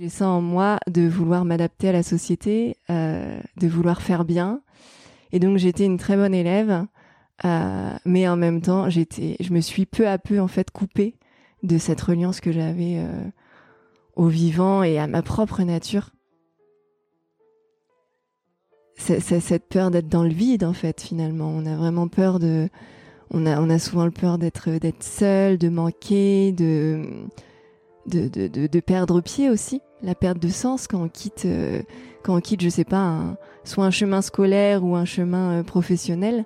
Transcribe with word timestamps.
J'ai 0.00 0.08
ça 0.08 0.30
en 0.30 0.40
moi 0.40 0.78
de 0.88 1.06
vouloir 1.06 1.44
m'adapter 1.44 1.90
à 1.90 1.92
la 1.92 2.02
société, 2.02 2.78
euh, 2.88 3.38
de 3.58 3.68
vouloir 3.68 4.00
faire 4.00 4.24
bien. 4.24 4.62
Et 5.30 5.38
donc 5.38 5.58
j'étais 5.58 5.84
une 5.84 5.98
très 5.98 6.16
bonne 6.16 6.32
élève, 6.32 6.86
euh, 7.44 7.92
mais 8.06 8.26
en 8.26 8.38
même 8.38 8.62
temps 8.62 8.88
j'étais, 8.88 9.36
je 9.40 9.52
me 9.52 9.60
suis 9.60 9.84
peu 9.84 10.08
à 10.08 10.16
peu 10.16 10.40
en 10.40 10.48
fait 10.48 10.70
coupée 10.70 11.16
de 11.62 11.76
cette 11.76 12.00
reliance 12.00 12.40
que 12.40 12.50
j'avais 12.50 12.96
euh, 12.96 13.28
au 14.16 14.28
vivant 14.28 14.82
et 14.82 14.98
à 14.98 15.06
ma 15.06 15.20
propre 15.20 15.62
nature. 15.64 16.08
C'est 18.96 19.20
cette 19.20 19.68
peur 19.68 19.90
d'être 19.90 20.08
dans 20.08 20.24
le 20.24 20.32
vide 20.32 20.64
en 20.64 20.72
fait 20.72 20.98
finalement. 21.02 21.50
On 21.50 21.66
a 21.66 21.76
vraiment 21.76 22.08
peur 22.08 22.38
de, 22.38 22.70
on 23.32 23.44
a, 23.44 23.60
on 23.60 23.68
a 23.68 23.78
souvent 23.78 24.10
peur 24.10 24.38
d'être 24.38 24.70
d'être 24.70 25.02
seul, 25.02 25.58
de 25.58 25.68
manquer, 25.68 26.52
de 26.52 27.04
de, 28.06 28.28
de, 28.28 28.66
de, 28.66 28.80
perdre 28.80 29.20
pied 29.20 29.50
aussi, 29.50 29.82
la 30.02 30.14
perte 30.14 30.38
de 30.38 30.48
sens 30.48 30.86
quand 30.86 31.02
on 31.02 31.08
quitte, 31.08 31.44
euh, 31.44 31.82
quand 32.22 32.34
on 32.34 32.40
quitte, 32.40 32.62
je 32.62 32.68
sais 32.68 32.84
pas, 32.84 33.36
soit 33.64 33.84
un 33.84 33.90
chemin 33.90 34.22
scolaire 34.22 34.84
ou 34.84 34.96
un 34.96 35.04
chemin 35.04 35.58
euh, 35.58 35.62
professionnel. 35.62 36.44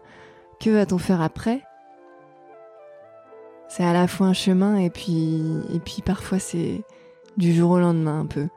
Que 0.60 0.70
va-t-on 0.70 0.98
faire 0.98 1.20
après? 1.20 1.62
C'est 3.68 3.84
à 3.84 3.92
la 3.92 4.06
fois 4.06 4.28
un 4.28 4.32
chemin 4.34 4.76
et 4.76 4.90
puis, 4.90 5.42
et 5.72 5.80
puis 5.80 6.02
parfois 6.04 6.38
c'est 6.38 6.82
du 7.36 7.52
jour 7.52 7.72
au 7.72 7.78
lendemain 7.78 8.20
un 8.20 8.26
peu. 8.26 8.48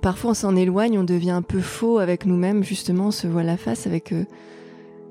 Parfois 0.00 0.30
on 0.30 0.34
s'en 0.34 0.56
éloigne, 0.56 0.98
on 0.98 1.04
devient 1.04 1.30
un 1.30 1.42
peu 1.42 1.60
faux 1.60 1.98
avec 1.98 2.26
nous-mêmes, 2.26 2.62
justement, 2.64 3.06
on 3.06 3.10
se 3.10 3.26
voit 3.26 3.42
la 3.42 3.56
face 3.56 3.86
avec 3.86 4.12
euh, 4.12 4.24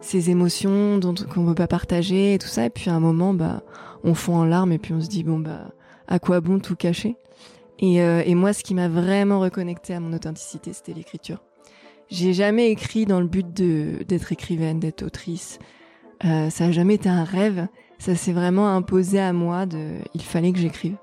ces 0.02 0.30
émotions 0.30 0.98
dont 0.98 1.14
qu'on 1.14 1.44
veut 1.44 1.56
pas 1.56 1.68
partager 1.68 2.34
et 2.34 2.40
tout 2.40 2.48
ça. 2.48 2.66
Et 2.66 2.70
puis 2.70 2.90
à 2.90 2.96
un 2.96 3.00
moment, 3.00 3.34
bah, 3.34 3.62
on 4.04 4.14
fond 4.14 4.36
en 4.36 4.46
larmes 4.46 4.72
et 4.72 4.78
puis 4.78 4.94
on 4.94 5.02
se 5.02 5.08
dit 5.08 5.24
bon 5.24 5.40
bah 5.40 5.72
à 6.08 6.20
quoi 6.20 6.42
bon 6.42 6.60
tout 6.60 6.76
cacher? 6.76 7.16
Euh, 7.84 8.24
et, 8.26 8.36
moi, 8.36 8.54
ce 8.54 8.64
qui 8.64 8.74
m'a 8.74 8.88
vraiment 8.88 9.40
reconnecté 9.40 9.94
à 9.94 10.00
mon 10.00 10.14
authenticité, 10.14 10.72
c'était 10.74 10.94
l'écriture. 10.94 11.44
J'ai 12.10 12.34
jamais 12.34 12.70
écrit 12.70 13.06
dans 13.06 13.20
le 13.20 13.28
but 13.28 13.54
d'être 13.54 14.32
écrivaine, 14.32 14.80
d'être 14.80 15.04
autrice. 15.04 15.60
Euh, 16.24 16.50
ça 16.50 16.66
a 16.66 16.72
jamais 16.72 16.96
été 16.96 17.10
un 17.10 17.24
rêve. 17.24 17.68
Ça 17.98 18.16
s'est 18.16 18.34
vraiment 18.34 18.70
imposé 18.70 19.20
à 19.20 19.34
moi. 19.34 19.66
De, 19.66 19.98
il 20.14 20.22
fallait 20.22 20.52
que 20.52 20.60
j'écrive. 20.60 20.96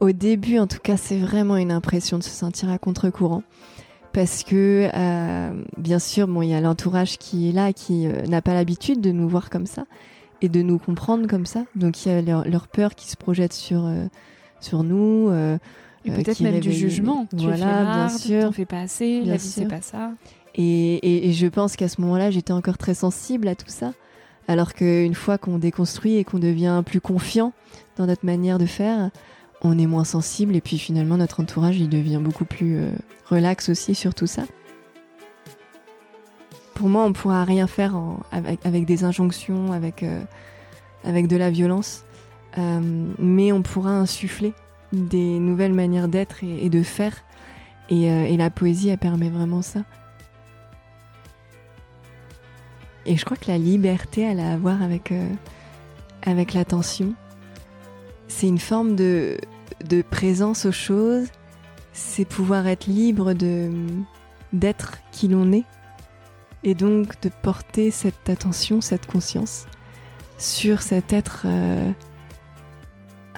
Au 0.00 0.12
début, 0.12 0.58
en 0.58 0.66
tout 0.66 0.78
cas, 0.78 0.96
c'est 0.96 1.18
vraiment 1.18 1.56
une 1.56 1.72
impression 1.72 2.18
de 2.18 2.22
se 2.22 2.30
sentir 2.30 2.70
à 2.70 2.78
contre-courant. 2.78 3.42
Parce 4.12 4.42
que, 4.42 4.88
euh, 4.94 5.62
bien 5.76 5.98
sûr, 5.98 6.28
bon, 6.28 6.40
il 6.42 6.48
y 6.48 6.54
a 6.54 6.60
l'entourage 6.60 7.18
qui 7.18 7.48
est 7.48 7.52
là, 7.52 7.72
qui 7.72 8.06
n'a 8.06 8.40
pas 8.40 8.54
l'habitude 8.54 9.00
de 9.00 9.10
nous 9.10 9.28
voir 9.28 9.50
comme 9.50 9.66
ça 9.66 9.84
et 10.40 10.48
de 10.48 10.62
nous 10.62 10.78
comprendre 10.78 11.26
comme 11.26 11.44
ça. 11.46 11.64
Donc 11.74 12.06
il 12.06 12.12
y 12.12 12.14
a 12.14 12.22
leur, 12.22 12.68
peur 12.68 12.94
qui 12.94 13.10
se 13.10 13.16
projette 13.16 13.52
sur 13.52 13.86
sur 14.60 14.82
nous. 14.82 15.28
Euh, 15.30 15.58
et 16.04 16.10
peut-être 16.10 16.40
euh, 16.40 16.44
même 16.44 16.60
du 16.60 16.72
jugement. 16.72 17.26
Tu 17.36 17.44
voilà, 17.44 17.84
bien 17.84 18.08
sûr. 18.08 18.44
T'en 18.44 18.52
fais 18.52 18.64
pas 18.64 18.80
assez. 18.80 19.22
la 19.24 19.36
vie 19.36 19.46
c'est 19.46 19.66
pas 19.66 19.82
ça. 19.82 20.12
Et, 20.54 21.28
et, 21.28 21.32
je 21.32 21.46
pense 21.46 21.76
qu'à 21.76 21.88
ce 21.88 22.00
moment-là, 22.00 22.30
j'étais 22.30 22.52
encore 22.52 22.78
très 22.78 22.94
sensible 22.94 23.46
à 23.46 23.54
tout 23.54 23.68
ça. 23.68 23.92
Alors 24.48 24.72
qu'une 24.72 25.14
fois 25.14 25.38
qu'on 25.38 25.58
déconstruit 25.58 26.16
et 26.16 26.24
qu'on 26.24 26.38
devient 26.38 26.82
plus 26.84 27.00
confiant 27.00 27.52
dans 27.96 28.06
notre 28.06 28.24
manière 28.24 28.58
de 28.58 28.66
faire, 28.66 29.10
on 29.62 29.78
est 29.78 29.86
moins 29.86 30.04
sensible 30.04 30.56
et 30.56 30.60
puis 30.60 30.78
finalement 30.78 31.16
notre 31.16 31.40
entourage 31.40 31.78
il 31.78 31.88
devient 31.88 32.20
beaucoup 32.22 32.44
plus 32.44 32.80
relax 33.26 33.68
aussi 33.68 33.94
sur 33.94 34.14
tout 34.14 34.26
ça 34.26 34.44
pour 36.78 36.88
moi, 36.88 37.02
on 37.02 37.08
ne 37.08 37.14
pourra 37.14 37.44
rien 37.44 37.66
faire 37.66 37.96
avec, 38.30 38.84
des 38.84 39.02
injonctions, 39.02 39.72
avec, 39.72 40.04
euh, 40.04 40.22
avec 41.02 41.26
de 41.26 41.36
la 41.36 41.50
violence, 41.50 42.04
euh, 42.56 42.80
mais 43.18 43.52
on 43.52 43.62
pourra 43.62 43.90
insuffler 43.90 44.54
des 44.92 45.38
nouvelles 45.38 45.74
manières 45.74 46.08
d'être 46.08 46.42
et, 46.42 46.70
de 46.70 46.82
faire. 46.82 47.14
Euh, 47.92 48.24
et, 48.24 48.36
la 48.36 48.50
poésie, 48.50 48.88
elle 48.88 48.98
permet 48.98 49.28
vraiment 49.28 49.62
ça. 49.62 49.80
Et 53.06 53.16
je 53.16 53.24
crois 53.24 53.36
que 53.36 53.50
la 53.50 53.58
liberté, 53.58 54.22
elle 54.22 54.40
a 54.40 54.52
à 54.52 54.56
voir 54.56 54.82
avec, 54.82 55.12
avec 56.22 56.52
l'attention. 56.52 57.14
C'est 58.28 58.48
une 58.48 58.58
forme 58.58 58.96
de, 58.96 59.38
de 59.84 60.02
présence 60.02 60.66
aux 60.66 60.72
choses. 60.72 61.28
C'est 61.92 62.24
pouvoir 62.24 62.66
être 62.66 62.86
libre 62.86 63.34
d'être 64.52 64.98
qui 65.10 65.28
l'on 65.28 65.52
est 65.52 65.64
et 66.64 66.74
donc 66.74 67.20
de 67.22 67.30
porter 67.42 67.90
cette 67.90 68.28
attention, 68.28 68.80
cette 68.80 69.06
conscience 69.06 69.66
sur 70.38 70.82
cet 70.82 71.12
être 71.12 71.42
euh, 71.46 71.90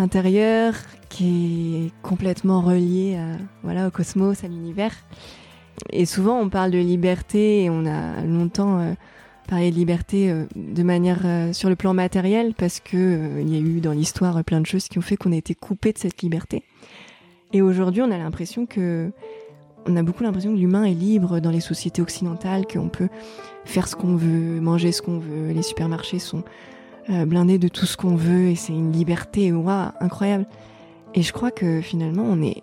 intérieur 0.00 0.75
qui 1.09 1.87
est 1.87 2.03
complètement 2.03 2.61
relié 2.61 3.16
à, 3.16 3.37
voilà, 3.62 3.88
au 3.88 3.91
cosmos, 3.91 4.44
à 4.44 4.49
l'univers. 4.49 4.94
Et 5.91 6.06
souvent 6.06 6.38
on 6.38 6.49
parle 6.49 6.71
de 6.71 6.78
liberté 6.78 7.65
et 7.65 7.71
on 7.71 7.87
a 7.87 8.22
longtemps 8.22 8.81
euh, 8.81 8.93
parlé 9.49 9.71
de 9.71 9.77
liberté 9.77 10.31
euh, 10.31 10.44
de 10.56 10.83
manière 10.83 11.21
sur 11.53 11.69
le 11.69 11.77
plan 11.77 11.94
matériel 11.94 12.55
parce 12.56 12.81
que 12.81 13.41
il 13.41 13.55
y 13.55 13.56
a 13.56 13.61
eu 13.61 13.81
dans 13.81 13.93
l'histoire 13.93 14.43
plein 14.44 14.61
de 14.61 14.66
choses 14.66 14.88
qui 14.88 14.99
ont 14.99 15.03
fait 15.03 15.16
qu'on 15.16 15.33
a 15.33 15.37
été 15.37 15.55
coupé 15.55 15.93
de 15.93 15.99
cette 15.99 16.22
liberté. 16.22 16.65
Et 17.53 17.62
aujourd'hui 17.62 18.03
on 18.03 18.11
a 18.11 18.19
l'impression 18.19 18.67
que 18.67 19.12
on 19.87 19.97
a 19.97 20.03
beaucoup 20.03 20.22
l'impression 20.22 20.53
que 20.53 20.59
l'humain 20.59 20.84
est 20.84 20.94
libre 20.94 21.41
dans 21.41 21.50
les 21.50 21.61
sociétés 21.61 22.03
occidentales, 22.03 22.67
qu'on 22.67 22.88
peut 22.88 23.09
faire 23.65 23.88
ce 23.88 23.97
qu'on 23.97 24.17
veut, 24.17 24.61
manger 24.61 24.93
ce 24.93 25.03
qu'on 25.03 25.19
veut, 25.19 25.53
les 25.53 25.62
supermarchés 25.62 26.19
sont 26.19 26.44
euh, 27.10 27.25
blindés 27.26 27.59
de 27.59 27.69
tout 27.69 27.87
ce 27.87 27.97
qu'on 27.97 28.16
veut 28.16 28.48
et 28.48 28.54
c'est 28.54 28.72
une 28.72 28.93
liberté 28.93 29.53
incroyable. 30.00 30.47
Et 31.15 31.22
je 31.22 31.32
crois 31.32 31.50
que 31.50 31.81
finalement 31.81 32.25
on 32.25 32.43
est 32.43 32.62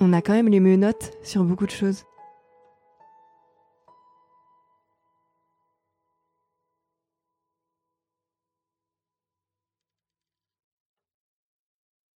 on 0.00 0.12
a 0.12 0.22
quand 0.22 0.32
même 0.32 0.48
les 0.48 0.60
menottes 0.60 1.12
sur 1.22 1.44
beaucoup 1.44 1.66
de 1.66 1.70
choses. 1.70 2.07